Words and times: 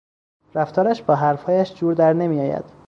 رفتارش 0.55 1.01
با 1.01 1.15
حرفهایش 1.15 1.73
جور 1.73 1.93
در 1.93 2.13
نمیآید. 2.13 2.65